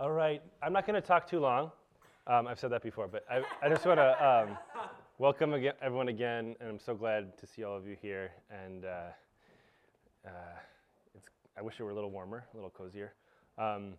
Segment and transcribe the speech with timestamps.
[0.00, 1.70] All right, I'm not going to talk too long.
[2.26, 4.56] Um, I've said that before, but I, I just want to um,
[5.18, 8.30] welcome again, everyone again, and I'm so glad to see all of you here.
[8.64, 8.88] And uh,
[10.26, 10.30] uh,
[11.54, 13.12] I wish it were a little warmer, a little cozier.
[13.58, 13.92] Um,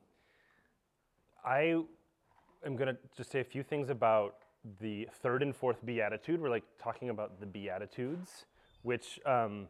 [1.45, 1.75] I
[2.65, 4.37] am going to just say a few things about
[4.79, 6.41] the third and fourth beatitude.
[6.41, 8.45] We're like talking about the beatitudes,
[8.81, 9.67] which um,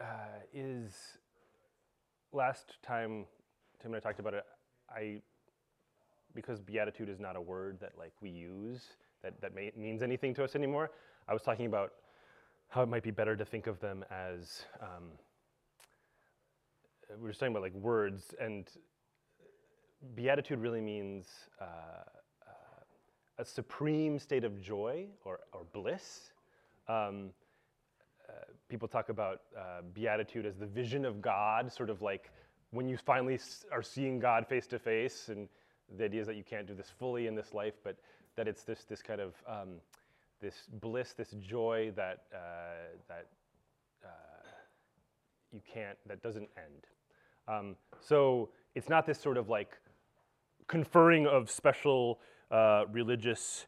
[0.00, 0.92] uh, is
[2.32, 3.24] last time
[3.82, 4.44] Tim and I talked about it.
[4.96, 5.20] I
[6.34, 8.82] because beatitude is not a word that like we use
[9.22, 10.90] that that may, means anything to us anymore.
[11.28, 11.92] I was talking about
[12.68, 15.04] how it might be better to think of them as um,
[17.10, 18.68] we were just talking about like words and
[20.14, 21.26] beatitude really means
[21.60, 21.64] uh,
[22.46, 26.32] uh, a supreme state of joy or, or bliss.
[26.88, 27.30] Um,
[28.28, 28.32] uh,
[28.68, 32.30] people talk about uh, beatitude as the vision of God, sort of like
[32.70, 33.38] when you finally
[33.72, 35.48] are seeing God face to face, and
[35.96, 37.96] the idea is that you can't do this fully in this life, but
[38.36, 39.80] that it's this this kind of um,
[40.40, 43.26] this bliss, this joy that uh, that
[44.04, 44.46] uh,
[45.52, 46.86] you can't that doesn't end.
[47.48, 49.78] Um, so it's not this sort of like
[50.66, 52.18] conferring of special
[52.50, 53.66] uh, religious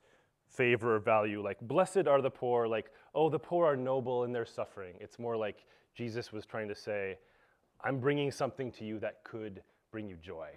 [0.48, 4.33] favor or value, like blessed are the poor, like oh the poor are noble in
[4.33, 4.94] their suffering.
[5.00, 7.18] It's more like Jesus was trying to say
[7.82, 9.62] I'm bringing something to you that could
[9.92, 10.48] bring you joy.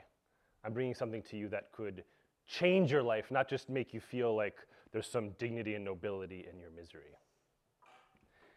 [0.64, 2.04] I'm bringing something to you that could
[2.48, 4.56] change your life, not just make you feel like
[4.92, 7.16] there's some dignity and nobility in your misery.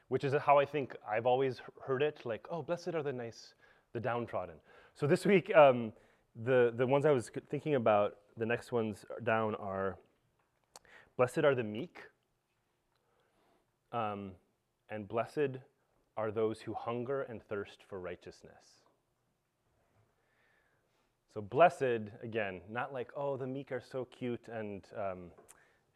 [0.09, 3.55] Which is how I think I've always heard it like, oh, blessed are the nice,
[3.93, 4.57] the downtrodden.
[4.95, 5.93] So this week, um,
[6.43, 9.97] the, the ones I was thinking about, the next ones down are
[11.17, 11.99] blessed are the meek,
[13.93, 14.33] um,
[14.91, 15.59] and blessed
[16.17, 18.83] are those who hunger and thirst for righteousness.
[21.33, 25.31] So blessed, again, not like, oh, the meek are so cute and, um,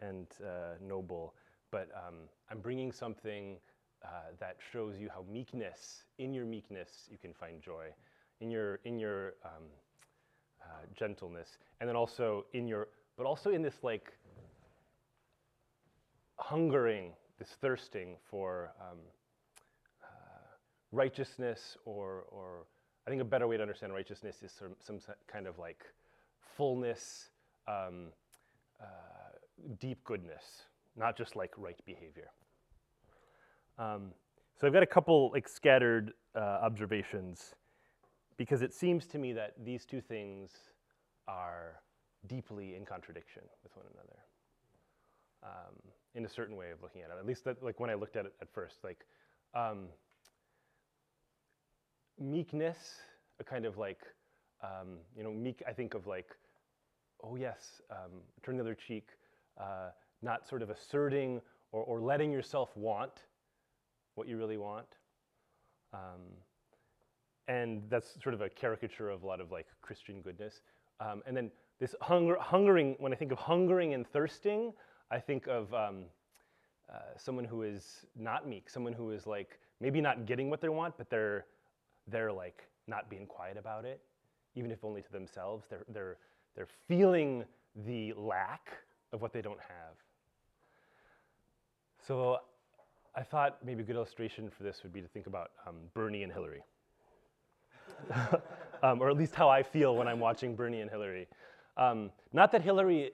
[0.00, 1.34] and uh, noble,
[1.70, 2.14] but um,
[2.50, 3.56] I'm bringing something
[4.05, 7.86] uh, that shows you how meekness, in your meekness, you can find joy,
[8.40, 9.64] in your, in your um,
[10.61, 14.12] uh, gentleness, and then also in your, but also in this like
[16.36, 18.98] hungering, this thirsting for um,
[20.93, 22.67] righteousness or, or
[23.07, 24.99] I think a better way to understand righteousness is some, some
[25.31, 25.85] kind of like
[26.57, 27.31] fullness,
[27.67, 28.07] um,
[28.81, 28.85] uh,
[29.81, 30.63] deep goodness,
[30.97, 32.31] not just like right behavior.
[33.79, 34.13] Um,
[34.61, 37.55] so I've got a couple like scattered uh, observations
[38.37, 40.51] because it seems to me that these two things
[41.29, 41.81] are
[42.27, 44.19] deeply in contradiction with one another.
[45.43, 45.77] Um,
[46.15, 48.17] in a certain way of looking at it, at least that, like when I looked
[48.17, 49.07] at it at first, like
[49.55, 49.87] um,
[52.20, 52.77] meekness,
[53.40, 54.01] a kind of like,
[54.62, 56.36] um, you know, meek, I think of like,
[57.23, 59.08] oh yes, um, turn the other cheek,
[59.61, 59.90] uh,
[60.23, 61.40] not sort of asserting
[61.73, 63.12] or, or letting yourself want
[64.14, 64.86] what you really want.
[65.92, 66.20] Um,
[67.46, 70.61] and that's sort of a caricature of a lot of like Christian goodness.
[71.01, 74.73] Um, and then this hunger, hungering, when I think of hungering and thirsting,
[75.11, 76.05] I think of um,
[76.92, 80.68] uh, someone who is not meek, someone who is like maybe not getting what they
[80.68, 81.46] want, but they're
[82.11, 84.01] they're like not being quiet about it,
[84.55, 85.67] even if only to themselves.
[85.69, 86.17] They're, they're,
[86.57, 87.45] they're feeling
[87.86, 88.70] the lack
[89.13, 89.95] of what they don't have.
[92.07, 92.39] So
[93.14, 96.23] I thought maybe a good illustration for this would be to think about um, Bernie
[96.23, 96.63] and Hillary.
[98.83, 101.27] um, or at least how I feel when I'm watching Bernie and Hillary.
[101.77, 103.11] Um, not that Hillary.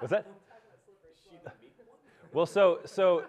[0.00, 0.26] was that?
[2.32, 3.24] Well, so so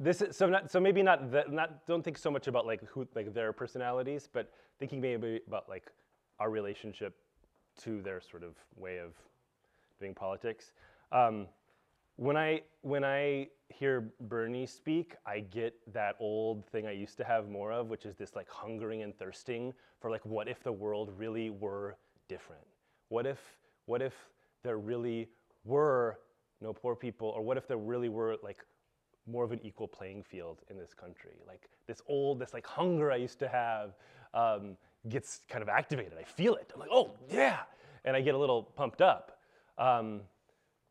[0.00, 3.06] this is so not so maybe not not don't think so much about like who
[3.14, 5.90] like their personalities, but thinking maybe about like
[6.40, 7.16] our relationship
[7.82, 9.12] to their sort of way of
[10.00, 10.72] doing politics.
[11.12, 11.46] Um,
[12.16, 17.24] when I when I hear Bernie speak, I get that old thing I used to
[17.24, 20.72] have more of, which is this like hungering and thirsting for like what if the
[20.72, 21.96] world really were
[22.28, 22.66] different?
[23.08, 23.38] What if
[23.86, 24.14] what if
[24.62, 25.28] there really
[25.64, 26.18] were
[26.60, 28.58] no poor people, or what if there really were like
[29.26, 31.36] more of an equal playing field in this country.
[31.46, 33.94] Like this old, this like hunger I used to have
[34.34, 34.76] um,
[35.08, 36.14] gets kind of activated.
[36.18, 36.70] I feel it.
[36.74, 37.60] I'm like, oh yeah,
[38.04, 39.38] and I get a little pumped up.
[39.78, 40.20] Um,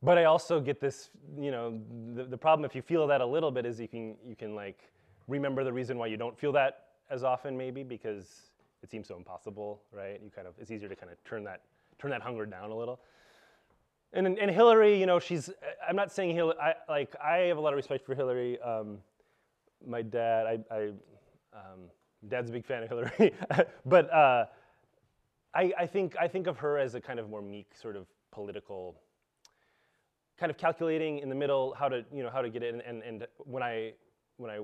[0.02, 1.10] but I also get this,
[1.40, 1.80] you know,
[2.14, 4.56] the, the problem if you feel that a little bit is you can you can
[4.56, 4.92] like
[5.28, 8.52] remember the reason why you don't feel that as often maybe because
[8.82, 10.20] it seems so impossible, right?
[10.24, 11.62] You kind of it's easier to kind of turn that
[12.00, 13.00] turn that hunger down a little.
[14.14, 15.50] And, and Hillary, you know, she's,
[15.88, 18.62] I'm not saying Hillary, I, like, I have a lot of respect for Hillary.
[18.62, 19.00] Um,
[19.86, 20.84] my dad, I, I
[21.54, 21.90] um,
[22.28, 23.34] dad's a big fan of Hillary.
[23.86, 24.46] but uh,
[25.54, 28.08] I, I think I think of her as a kind of more meek, sort of
[28.32, 28.96] political,
[30.38, 32.84] kind of calculating in the middle how to you know how to get it.
[32.86, 33.94] And, and, when I
[34.38, 34.60] when I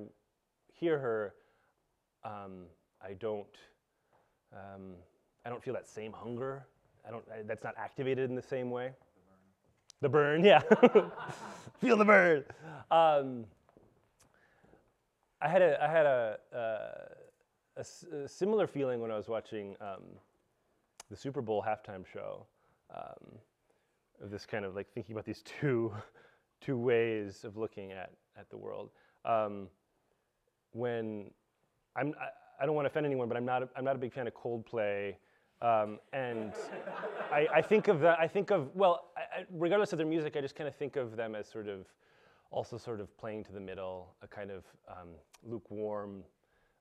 [0.74, 1.34] hear her,
[2.24, 2.66] um,
[3.04, 3.48] I don't
[4.54, 4.94] um,
[5.46, 6.66] I don't feel that same hunger.
[7.08, 7.24] I don't.
[7.32, 8.92] I, that's not activated in the same way.
[10.02, 10.60] The burn, yeah.
[11.82, 12.44] feel the burn.
[12.90, 13.46] Um,
[15.42, 20.04] I had a I had a, uh, a, similar feeling when I was watching um,
[21.10, 22.46] the Super Bowl halftime show.
[22.96, 23.40] Um,
[24.22, 25.94] of this kind of like thinking about these two
[26.62, 28.90] two ways of looking at at the world.
[29.26, 29.68] Um,
[30.72, 31.32] when
[31.96, 34.00] I'm I, I, don't want to offend anyone, but I'm not a, I'm not a
[34.00, 35.16] big fan of Coldplay.
[35.62, 36.54] Um, and
[37.34, 38.18] I, I, think of that.
[38.18, 41.18] I think of well, I, regardless of their music, I just kind of think of
[41.18, 41.86] them as sort of
[42.50, 45.10] also sort of playing to the middle, a kind of um,
[45.44, 46.24] lukewarm,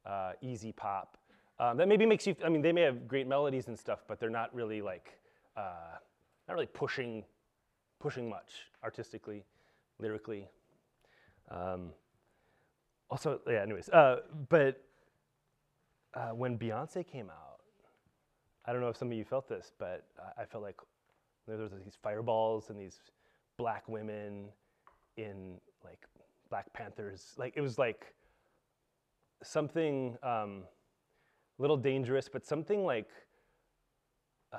[0.06, 1.18] uh, easy pop.
[1.58, 2.36] Um, that maybe makes you.
[2.44, 5.18] I mean, they may have great melodies and stuff, but they're not really like
[5.56, 5.96] uh,
[6.46, 7.24] not really pushing
[7.98, 9.44] pushing much artistically,
[9.98, 10.46] lyrically.
[11.50, 11.90] Um,
[13.10, 13.62] also, yeah.
[13.62, 14.84] Anyways, uh, but
[16.14, 17.47] uh, when Beyonce came out
[18.68, 20.04] I don't know if some of you felt this, but
[20.36, 20.76] I felt like
[21.46, 23.00] there was these fireballs and these
[23.56, 24.50] black women
[25.16, 26.00] in like
[26.50, 27.32] Black Panthers.
[27.38, 28.12] Like it was like
[29.42, 30.64] something um,
[31.56, 33.08] little dangerous, but something like
[34.52, 34.58] uh,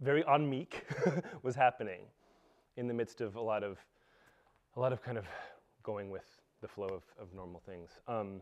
[0.00, 0.72] very unmeek
[1.42, 2.00] was happening
[2.78, 3.76] in the midst of a lot of
[4.76, 5.26] a lot of kind of
[5.82, 6.24] going with
[6.62, 7.90] the flow of, of normal things.
[8.08, 8.40] Um,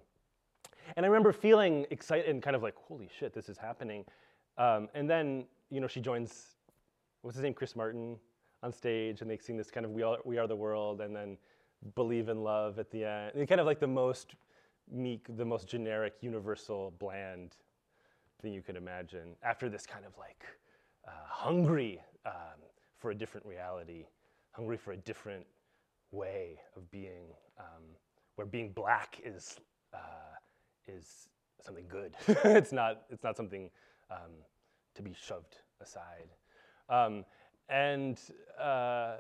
[0.97, 4.05] and I remember feeling excited and kind of like, holy shit, this is happening.
[4.59, 6.57] Um, and then, you know, she joins,
[7.23, 8.17] what's his name, Chris Martin
[8.63, 11.15] on stage, and they sing this kind of We Are, we are the World, and
[11.15, 11.37] then
[11.95, 13.33] Believe in Love at the end.
[13.35, 14.35] And kind of like the most
[14.91, 17.57] meek, the most generic, universal, bland
[18.41, 20.45] thing you could imagine after this kind of like
[21.07, 22.61] uh, hungry um,
[22.99, 24.05] for a different reality,
[24.53, 25.47] hungry for a different
[26.11, 27.25] way of being,
[27.59, 27.83] um,
[28.37, 29.59] where being black is
[29.95, 30.32] uh,
[30.87, 31.29] is
[31.61, 32.15] something good.
[32.27, 33.03] it's not.
[33.11, 33.71] It's not something
[34.11, 34.33] um,
[34.95, 36.29] to be shoved aside.
[36.89, 37.25] Um,
[37.69, 38.19] and
[38.61, 39.17] uh,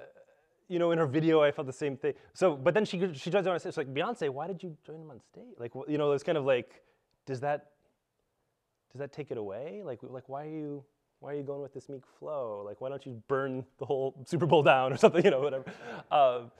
[0.68, 2.14] you know, in her video, I felt the same thing.
[2.34, 3.68] So, but then she she joins on stage.
[3.70, 5.54] It's like Beyonce, why did you join them on stage?
[5.58, 6.82] Like, you know, it's kind of like,
[7.26, 7.72] does that
[8.92, 9.82] does that take it away?
[9.84, 10.84] Like, like why are you
[11.20, 12.62] why are you going with this meek flow?
[12.66, 15.22] Like, why don't you burn the whole Super Bowl down or something?
[15.24, 15.64] You know, whatever.
[16.10, 16.50] Um,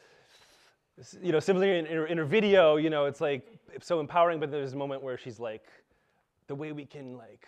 [1.23, 4.01] you know, similarly in, in, her, in, her, video, you know, it's like it's so
[4.01, 5.65] empowering, but there's a moment where she's like,
[6.47, 7.47] the way we can like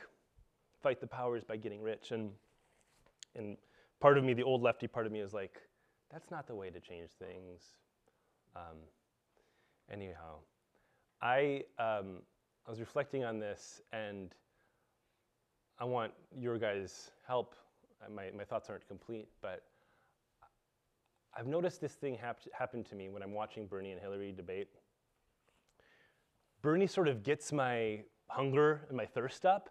[0.83, 2.31] fight the powers by getting rich, and
[3.37, 3.57] and
[4.01, 5.61] part of me, the old lefty part of me, is like,
[6.11, 7.63] that's not the way to change things.
[8.55, 8.79] Um,
[9.91, 10.39] anyhow,
[11.21, 12.23] I um,
[12.67, 14.35] I was reflecting on this, and
[15.79, 17.55] I want your guys' help.
[18.11, 19.63] My my thoughts aren't complete, but
[21.37, 24.69] I've noticed this thing hap- happen to me when I'm watching Bernie and Hillary debate.
[26.63, 29.71] Bernie sort of gets my hunger and my thirst up.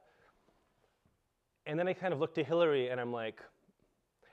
[1.66, 3.40] And then I kind of look to Hillary and I'm like,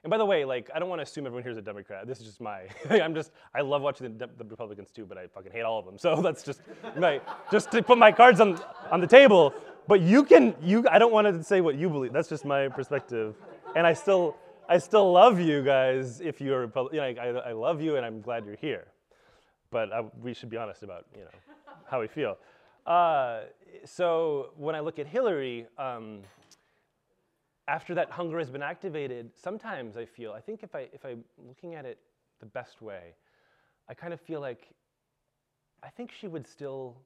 [0.03, 2.06] and by the way, like I don't want to assume everyone here is a Democrat.
[2.06, 2.62] This is just my.
[2.91, 3.33] I'm just.
[3.55, 5.99] I love watching the, the, Republicans too, but I fucking hate all of them.
[5.99, 6.62] So that's just
[6.97, 7.21] my.
[7.53, 8.59] Just to put my cards on
[8.91, 9.53] on the table.
[9.87, 10.55] But you can.
[10.62, 10.87] You.
[10.91, 12.12] I don't want to say what you believe.
[12.12, 13.35] That's just my perspective.
[13.76, 14.37] And I still.
[14.71, 17.03] I still love you guys if you're Republican.
[17.05, 18.87] You know, I, I love you and I'm glad you're here.
[19.73, 22.39] But I, we should be honest about you know how we feel.
[22.87, 23.41] Uh,
[23.85, 26.21] so when I look at Hillary, um,
[27.67, 31.25] after that hunger has been activated, sometimes I feel I think if I if I'm
[31.49, 31.99] looking at it
[32.39, 33.17] the best way,
[33.89, 34.69] I kind of feel like
[35.83, 36.97] I think she would still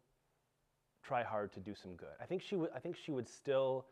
[1.02, 2.16] try hard to do some good.
[2.20, 3.86] I think she would I think she would still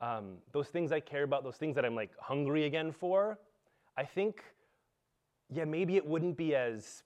[0.00, 3.38] um, those things I care about, those things that I'm like hungry again for,
[3.96, 4.42] I think,
[5.50, 7.02] yeah, maybe it wouldn't be as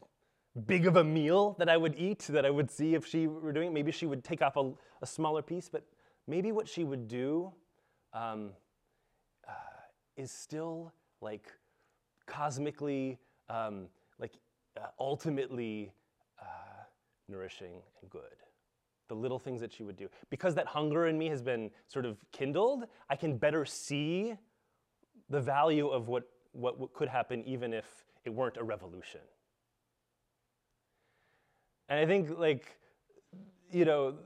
[0.67, 3.53] big of a meal that I would eat that I would see if she were
[3.53, 3.73] doing it.
[3.73, 5.85] Maybe she would take off a, a smaller piece, but
[6.27, 7.53] maybe what she would do
[8.13, 8.51] um,
[9.47, 9.53] uh,
[10.17, 11.53] is still like
[12.27, 13.19] cosmically,
[13.49, 13.87] um,
[14.19, 14.33] like
[14.81, 15.93] uh, ultimately
[16.41, 16.85] uh,
[17.29, 18.48] nourishing and good
[19.09, 20.09] the little things that she would do.
[20.31, 24.35] Because that hunger in me has been sort of kindled, I can better see
[25.31, 27.85] the value of what, what, what could happen even if
[28.25, 29.21] it weren't a revolution.
[31.89, 32.77] And I think, like,
[33.71, 34.17] you know,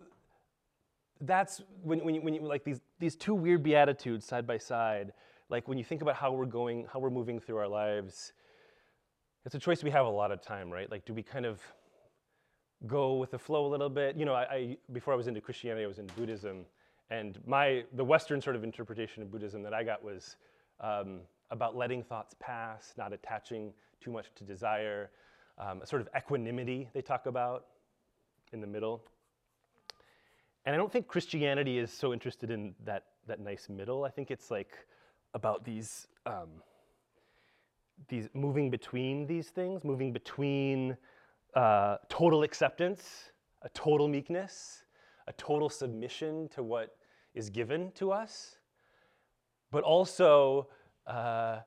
[1.21, 5.13] that's when, when, you, when you, like these, these two weird beatitudes side by side,
[5.49, 8.33] like when you think about how we're going, how we're moving through our lives,
[9.45, 10.91] it's a choice we have a lot of time, right?
[10.91, 11.61] Like, do we kind of
[12.87, 14.17] go with the flow a little bit.
[14.17, 16.65] You know, I, I, before I was into Christianity, I was into Buddhism,
[17.11, 20.37] and my the Western sort of interpretation of Buddhism that I got was
[20.81, 21.21] um,
[21.51, 25.11] about letting thoughts pass, not attaching too much to desire,
[25.59, 27.67] um, a sort of equanimity they talk about
[28.53, 29.03] in the middle.
[30.65, 34.05] And I don't think Christianity is so interested in that, that nice middle.
[34.05, 34.77] I think it's like
[35.35, 36.49] about these, um,
[38.09, 40.97] these moving between these things, moving between
[41.55, 43.31] uh, total acceptance,
[43.63, 44.85] a total meekness,
[45.27, 46.97] a total submission to what
[47.35, 48.59] is given to us,
[49.71, 50.69] but also
[51.07, 51.59] uh,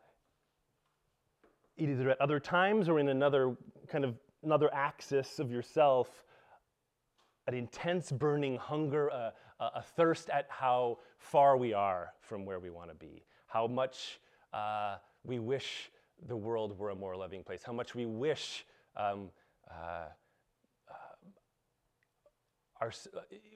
[1.78, 3.56] either at other times or in another
[3.88, 6.24] kind of another axis of yourself,
[7.48, 12.70] an intense burning hunger, a, a, thirst at how far we are from where we
[12.70, 14.20] want to be, how much
[14.54, 15.92] uh, we wish
[16.28, 18.66] the world were a more loving place, how much we wish
[18.96, 19.30] um,
[19.70, 20.08] uh,
[22.82, 22.92] our,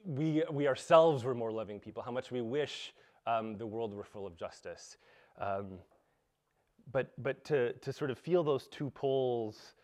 [0.04, 2.94] we, we ourselves were more loving people, how much we wish
[3.26, 4.96] um, the world were full of justice.
[5.40, 5.78] Um,
[6.92, 9.74] but but to, to sort of feel those two poles,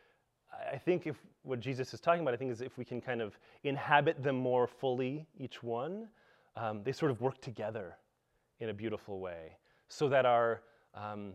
[0.72, 3.20] I think if what Jesus is talking about, I think is if we can kind
[3.20, 6.08] of inhabit them more fully, each one,
[6.56, 7.96] um, they sort of work together
[8.58, 9.52] in a beautiful way,
[9.88, 10.62] so that our
[10.94, 11.34] um,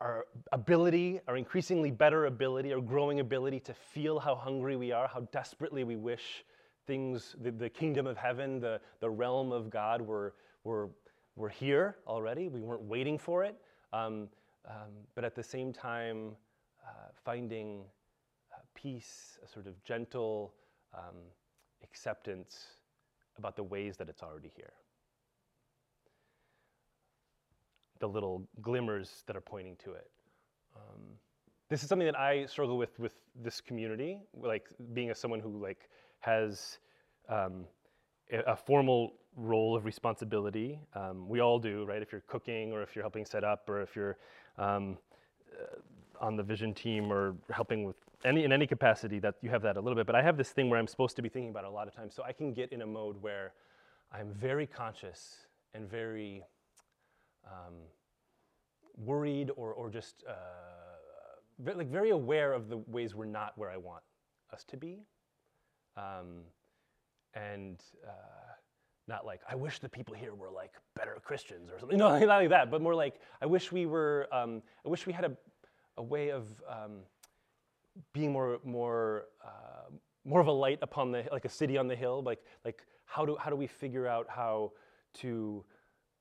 [0.00, 5.08] our ability, our increasingly better ability, our growing ability to feel how hungry we are,
[5.08, 6.44] how desperately we wish
[6.86, 10.88] things, the, the kingdom of heaven, the, the realm of God were, were,
[11.36, 12.48] were here already.
[12.48, 13.56] We weren't waiting for it.
[13.92, 14.28] Um,
[14.68, 16.32] um, but at the same time,
[16.86, 17.82] uh, finding
[18.52, 20.54] uh, peace, a sort of gentle
[20.94, 21.16] um,
[21.82, 22.66] acceptance
[23.36, 24.72] about the ways that it's already here.
[28.00, 30.10] The little glimmers that are pointing to it.
[30.76, 31.02] Um,
[31.68, 35.62] this is something that I struggle with with this community, like being as someone who
[35.62, 35.88] like
[36.20, 36.78] has
[37.28, 37.64] um,
[38.30, 40.78] a formal role of responsibility.
[40.94, 42.02] Um, we all do, right?
[42.02, 44.16] If you're cooking or if you're helping set up or if you're
[44.56, 44.98] um,
[45.52, 49.62] uh, on the vision team or helping with any in any capacity that you have
[49.62, 50.06] that a little bit.
[50.06, 51.94] But I have this thing where I'm supposed to be thinking about a lot of
[51.94, 53.52] times, so I can get in a mode where
[54.12, 56.44] I'm very conscious and very
[57.50, 57.74] um,
[58.96, 63.76] worried or or just uh, like very aware of the ways we're not where I
[63.76, 64.02] want
[64.52, 65.04] us to be.
[65.96, 66.42] Um,
[67.34, 68.48] and uh,
[69.06, 71.98] not like I wish the people here were like better Christians or something.
[72.04, 74.28] No, not like that, but more like I wish we were.
[74.32, 75.32] Um, I wish we had a,
[75.96, 77.00] a way of um,
[78.12, 79.90] being more more uh,
[80.24, 82.22] more of a light upon the like a city on the hill.
[82.22, 84.72] Like like how do how do we figure out how
[85.14, 85.64] to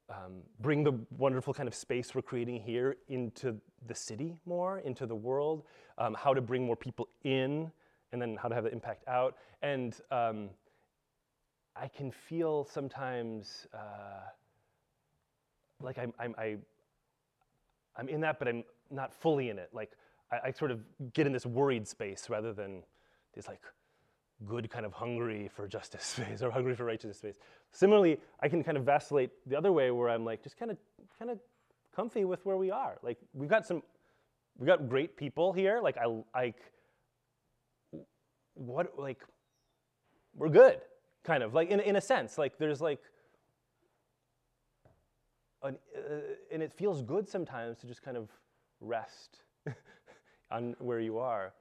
[0.09, 5.05] um, bring the wonderful kind of space we're creating here into the city more, into
[5.05, 5.63] the world,
[5.97, 7.71] um, how to bring more people in,
[8.11, 9.35] and then how to have the impact out.
[9.61, 10.49] And um,
[11.75, 14.29] I can feel sometimes uh,
[15.81, 16.57] like I'm, I'm, I,
[17.97, 19.69] I'm in that, but I'm not fully in it.
[19.73, 19.91] Like
[20.31, 20.79] I, I, sort of
[21.13, 22.83] get in this worried space rather than
[23.35, 23.61] this like
[24.45, 27.35] good kind of hungry for justice space or hungry for righteousness space.
[27.71, 30.77] Similarly, I can kind of vacillate the other way where I'm like just kind of
[31.17, 31.39] kind of
[31.95, 32.97] comfy with where we are.
[33.01, 33.81] Like we've got some,
[34.57, 35.79] we've got great people here.
[35.81, 36.61] Like I like
[38.53, 39.23] what like
[40.35, 40.79] we're good
[41.23, 42.99] kind of like in, in a sense like there's like
[45.63, 46.15] an, uh,
[46.51, 48.29] and it feels good sometimes to just kind of
[48.79, 49.39] rest
[50.51, 51.53] on where you are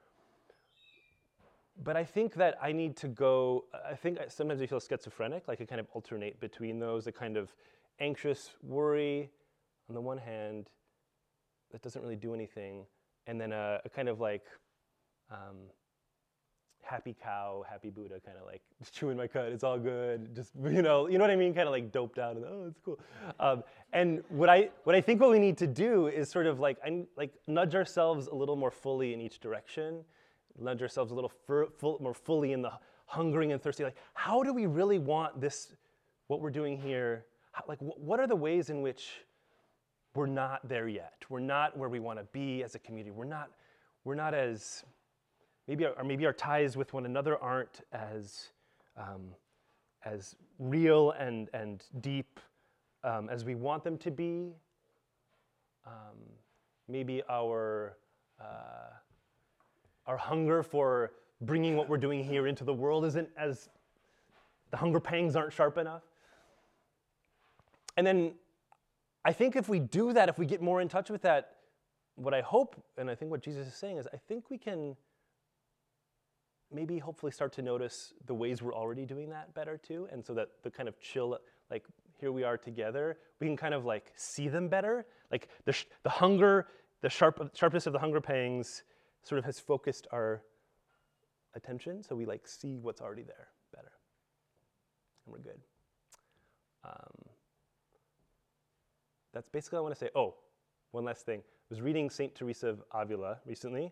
[1.83, 5.61] but i think that i need to go i think sometimes i feel schizophrenic like
[5.61, 7.53] i kind of alternate between those a kind of
[7.99, 9.29] anxious worry
[9.89, 10.69] on the one hand
[11.71, 12.85] that doesn't really do anything
[13.27, 14.43] and then a, a kind of like
[15.29, 15.57] um,
[16.87, 19.51] happy cow, happy Buddha, kind of like just chewing my cud.
[19.51, 20.35] It's all good.
[20.35, 21.53] Just you know, you know what I mean?
[21.53, 22.99] Kind of like doped out and oh, it's cool.
[23.39, 26.59] Um, and what I what I think what we need to do is sort of
[26.59, 30.03] like I, like nudge ourselves a little more fully in each direction,
[30.57, 32.71] nudge ourselves a little fur, full, more fully in the
[33.05, 33.83] hungering and thirsty.
[33.83, 35.75] Like, how do we really want this?
[36.27, 37.25] What we're doing here?
[37.51, 39.25] How, like, wh- what are the ways in which
[40.13, 41.23] we're not there yet?
[41.29, 43.11] We're not where we want to be as a community.
[43.11, 43.49] We're not.
[44.03, 44.83] We're not as
[45.67, 48.49] maybe our, or maybe our ties with one another aren't as,
[48.97, 49.35] um,
[50.05, 52.39] as real and, and deep
[53.03, 54.53] um, as we want them to be.
[55.85, 56.17] Um,
[56.87, 57.97] maybe our,
[58.39, 58.93] uh,
[60.07, 61.11] our hunger for
[61.41, 63.69] bringing what we're doing here into the world isn't as,
[64.71, 66.03] the hunger pangs aren't sharp enough.
[67.95, 68.33] And then
[69.25, 71.55] I think if we do that, if we get more in touch with that,
[72.15, 74.95] what I hope, and I think what Jesus is saying is, I think we can
[76.71, 80.07] maybe hopefully start to notice the ways we're already doing that better too.
[80.11, 81.37] And so that the kind of chill,
[81.69, 81.85] like
[82.19, 85.05] here we are together, we can kind of like see them better.
[85.31, 86.67] Like the, the hunger,
[87.01, 88.83] the sharp, sharpness of the hunger pangs
[89.27, 90.41] sort of has focused our
[91.55, 93.91] attention, so we like see what's already there better.
[95.25, 95.59] And we're good.
[96.83, 97.29] Um,
[99.33, 100.09] that's basically I want to say.
[100.15, 100.35] Oh,
[100.91, 101.39] one last thing.
[101.39, 102.33] I was reading St.
[102.33, 103.91] Teresa of Avila recently.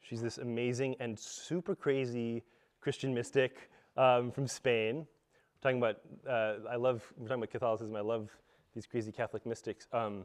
[0.00, 2.44] She's this amazing and super crazy
[2.80, 4.98] Christian mystic um, from Spain.
[4.98, 5.96] We're talking about,
[6.28, 7.96] uh, I love, we're talking about Catholicism.
[7.96, 8.30] I love
[8.74, 9.88] these crazy Catholic mystics.
[9.92, 10.24] Um,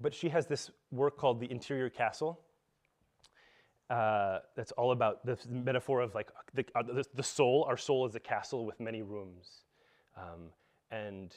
[0.00, 2.38] but she has this work called The Interior Castle.
[3.88, 7.64] Uh, that's all about the metaphor of like the, uh, the, the, soul.
[7.68, 9.62] Our soul is a castle with many rooms.
[10.16, 10.50] Um,
[10.90, 11.32] and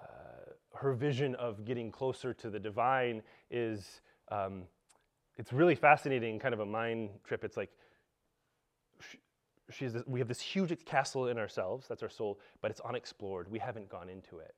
[0.00, 4.62] uh, her vision of getting closer to the divine is um,
[5.36, 7.42] it's really fascinating, kind of a mind trip.
[7.42, 7.70] It's like
[9.00, 9.18] she,
[9.70, 13.50] she's this, we have this huge castle in ourselves, that's our soul, but it's unexplored.
[13.50, 14.54] We haven't gone into it.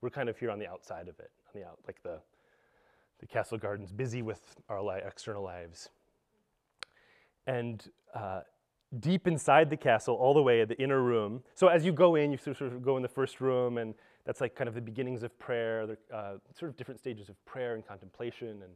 [0.00, 2.18] We're kind of here on the outside of it, on the out, like the
[3.20, 5.88] the castle garden's busy with our li- external lives.
[7.46, 8.40] And uh,
[9.00, 11.42] deep inside the castle, all the way at the inner room.
[11.54, 14.40] So as you go in, you sort of go in the first room, and that's
[14.40, 17.86] like kind of the beginnings of prayer, uh, sort of different stages of prayer and
[17.86, 18.72] contemplation and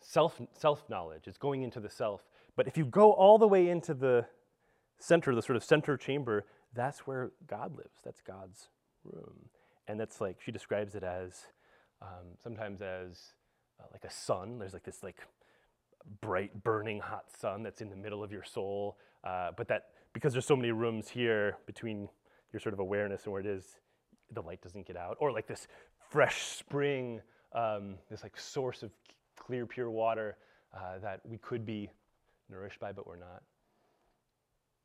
[0.00, 1.22] self self knowledge.
[1.26, 2.22] It's going into the self.
[2.56, 4.26] But if you go all the way into the
[4.98, 6.44] center, the sort of center chamber,
[6.74, 8.00] that's where God lives.
[8.04, 8.68] That's God's
[9.04, 9.48] room,
[9.88, 11.46] and that's like she describes it as
[12.02, 13.32] um, sometimes as
[13.80, 14.58] uh, like a sun.
[14.58, 15.16] There's like this like
[16.20, 18.98] bright, burning, hot sun that's in the middle of your soul.
[19.22, 22.08] Uh, but that because there's so many rooms here between
[22.52, 23.78] your sort of awareness and where it is,
[24.32, 25.16] the light doesn't get out.
[25.20, 25.66] Or like this
[26.10, 27.20] fresh spring,
[27.52, 28.90] um, this like source of
[29.36, 30.36] clear, pure water
[30.74, 31.90] uh, that we could be
[32.50, 33.42] nourished by, but we're not.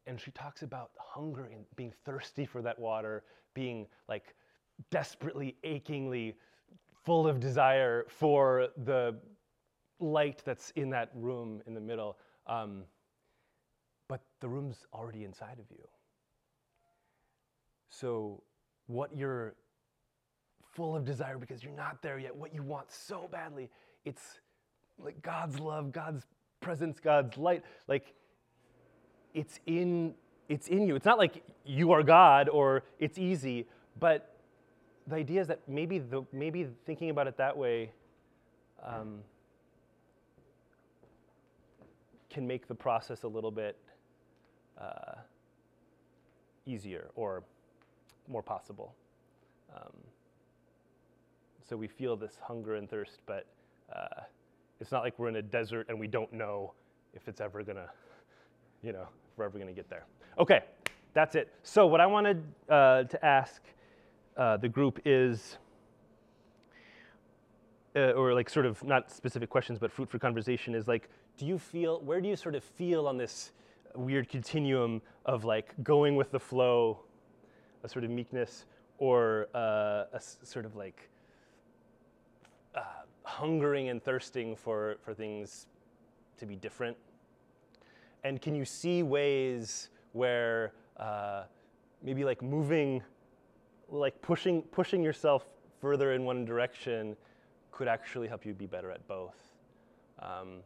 [0.07, 3.23] And she talks about hunger and being thirsty for that water,
[3.53, 4.33] being like
[4.89, 6.35] desperately, achingly
[7.03, 9.15] full of desire for the
[10.00, 12.18] light that's in that room in the middle.
[12.48, 12.83] Um,
[14.07, 15.88] but the room's already inside of you.
[17.90, 18.44] So,
[18.88, 19.55] what you're
[20.74, 23.70] full of desire because you're not there yet, what you want so badly,
[24.05, 24.40] it's
[24.98, 26.25] like God's love, God's
[26.62, 27.64] presence, God's light.
[27.88, 28.14] Like,
[29.33, 30.16] it's in
[30.48, 30.96] it's in you.
[30.96, 33.68] It's not like you are God or it's easy,
[34.00, 34.35] but
[35.05, 37.92] the idea is that maybe the, maybe thinking about it that way
[38.83, 39.20] um,
[42.29, 43.77] can make the process a little bit
[44.79, 45.15] uh,
[46.65, 47.44] easier or
[48.27, 48.96] more possible.
[49.75, 49.94] Um,
[51.68, 53.46] so we feel this hunger and thirst, but
[53.96, 54.22] uh,
[54.79, 56.74] it's not like we're in a desert and we don't know
[57.13, 57.89] if it's ever gonna,
[58.83, 60.05] you know, if we're ever gonna get there.
[60.37, 60.61] Okay,
[61.13, 61.51] that's it.
[61.63, 63.61] So what I wanted uh, to ask
[64.37, 65.57] uh, the group is,
[67.96, 71.45] uh, or like sort of not specific questions, but fruit for conversation is like, do
[71.45, 73.51] you feel, where do you sort of feel on this
[73.95, 76.99] weird continuum of like going with the flow,
[77.83, 78.65] a sort of meekness,
[78.97, 81.09] or uh, a sort of like
[82.75, 82.81] uh,
[83.23, 85.67] hungering and thirsting for, for things
[86.37, 86.97] to be different?
[88.25, 91.43] And can you see ways where uh,
[92.03, 93.01] maybe like moving
[93.87, 95.45] like pushing pushing yourself
[95.79, 97.15] further in one direction
[97.71, 99.37] could actually help you be better at both.
[100.19, 100.59] Um,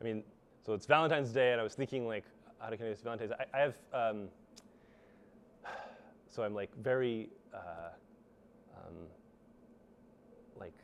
[0.00, 0.22] I mean,
[0.64, 2.24] so it's Valentine's Day, and I was thinking like,
[2.58, 3.32] how to connect this Valentine's.
[3.32, 4.28] I, I have, um,
[6.28, 7.90] so I'm like very, uh,
[8.76, 8.94] um,
[10.58, 10.74] like,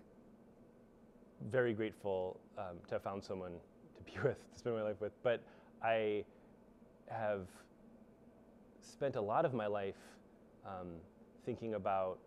[1.50, 3.52] very grateful um, to have found someone
[3.96, 5.12] to be with, to spend my life with.
[5.22, 5.42] But
[5.82, 6.24] I
[7.08, 7.46] have
[8.80, 9.94] spent a lot of my life
[10.66, 10.88] um,
[11.44, 12.18] thinking about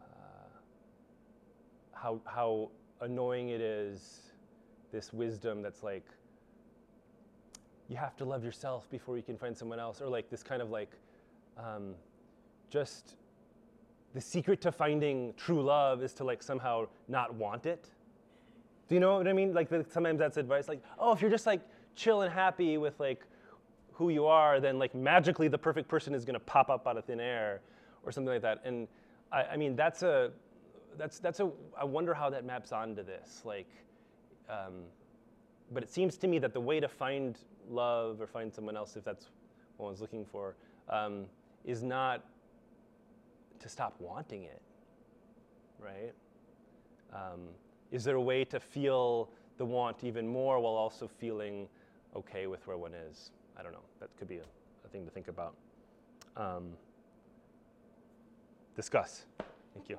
[0.00, 0.48] uh,
[1.92, 4.33] how, how annoying it is,
[4.94, 6.06] this wisdom that's like,
[7.88, 10.62] you have to love yourself before you can find someone else, or like this kind
[10.62, 10.92] of like,
[11.58, 11.94] um,
[12.70, 13.16] just
[14.14, 17.90] the secret to finding true love is to like somehow not want it.
[18.88, 19.52] Do you know what I mean?
[19.52, 21.60] Like the, sometimes that's advice, like, oh, if you're just like
[21.96, 23.22] chill and happy with like
[23.92, 27.04] who you are, then like magically the perfect person is gonna pop up out of
[27.04, 27.60] thin air
[28.04, 28.62] or something like that.
[28.64, 28.86] And
[29.32, 30.30] I, I mean, that's a,
[30.96, 33.42] that's, that's a, I wonder how that maps onto this.
[33.44, 33.66] Like,
[34.48, 34.84] um,
[35.72, 38.96] but it seems to me that the way to find love or find someone else,
[38.96, 39.28] if that's
[39.76, 40.54] what one's looking for,
[40.88, 41.24] um,
[41.64, 42.22] is not
[43.60, 44.60] to stop wanting it,
[45.78, 46.12] right?
[47.12, 47.48] Um,
[47.90, 51.68] is there a way to feel the want even more while also feeling
[52.14, 53.30] okay with where one is?
[53.58, 53.84] I don't know.
[54.00, 54.44] That could be a,
[54.84, 55.54] a thing to think about.
[56.36, 56.72] Um,
[58.74, 59.24] discuss.
[59.74, 59.98] Thank you.